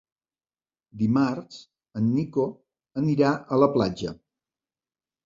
Dimarts 1.01 1.59
en 2.01 2.07
Nico 2.13 2.45
anirà 3.03 3.35
a 3.35 3.61
la 3.65 3.69
platja. 3.77 4.15